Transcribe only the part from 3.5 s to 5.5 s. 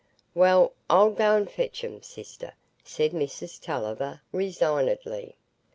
Tulliver, resignedly.